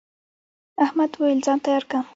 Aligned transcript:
احمد 0.85 1.11
وويل: 1.19 1.39
ځان 1.45 1.57
تیار 1.65 1.83
که. 1.89 1.97